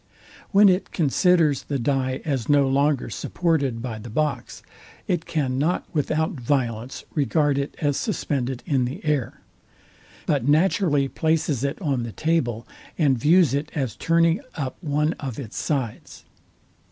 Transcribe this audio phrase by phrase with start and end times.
[0.49, 4.63] When it considers the dye as no longer supported by the box,
[5.07, 9.41] it can not without violence regard it as suspended in the air;
[10.25, 12.67] but naturally places it on the table,
[12.97, 16.25] and views it as turning up one of its sides.